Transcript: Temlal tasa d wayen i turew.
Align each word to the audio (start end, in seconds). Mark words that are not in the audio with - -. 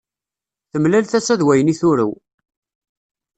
Temlal 0.71 1.05
tasa 1.07 1.35
d 1.39 1.41
wayen 1.45 1.71
i 1.73 1.75
turew. 1.79 2.13